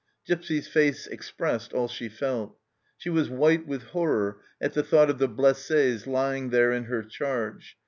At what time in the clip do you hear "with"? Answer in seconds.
3.67-3.83